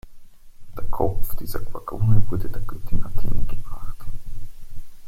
[0.75, 3.97] Der Kopf dieser Gorgone wurde der Göttin Athene gebracht.